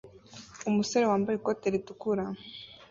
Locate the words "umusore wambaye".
0.69-1.35